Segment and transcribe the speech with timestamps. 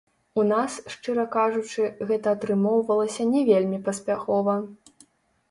[0.43, 4.59] У нас, шчыра кажучы, гэта атрымоўвалася не вельмі паспяхова.